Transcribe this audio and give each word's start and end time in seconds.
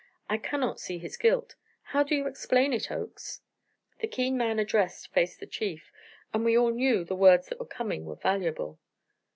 I 0.27 0.39
cannot 0.39 0.79
see 0.79 0.97
his 0.97 1.15
guilt. 1.15 1.53
How 1.83 2.01
do 2.01 2.15
you 2.15 2.25
explain 2.25 2.73
it, 2.73 2.89
Oakes?" 2.89 3.41
The 3.99 4.07
keen 4.07 4.35
man 4.35 4.57
addressed 4.57 5.13
faced 5.13 5.39
the 5.39 5.45
Chief, 5.45 5.91
and 6.33 6.43
we 6.43 6.57
all 6.57 6.71
knew 6.71 7.03
the 7.03 7.13
words 7.15 7.49
that 7.49 7.59
were 7.59 7.67
coming 7.67 8.05
were 8.07 8.15
valuable. 8.15 8.79